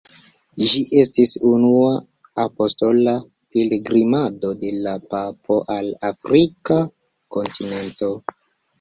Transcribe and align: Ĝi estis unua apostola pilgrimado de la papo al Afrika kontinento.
Ĝi 0.69 0.79
estis 1.01 1.33
unua 1.49 1.91
apostola 2.45 3.15
pilgrimado 3.57 4.55
de 4.65 4.75
la 4.89 4.97
papo 5.15 5.63
al 5.79 5.95
Afrika 6.13 6.83
kontinento. 7.39 8.15